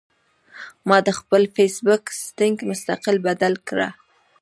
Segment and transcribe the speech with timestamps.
[0.87, 3.89] ما د خپل فېس بک سېټنګ مستقل بدل کړۀ